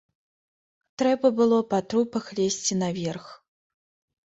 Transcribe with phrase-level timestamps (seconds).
[1.01, 3.31] Трэба было па трупах лезці наверх.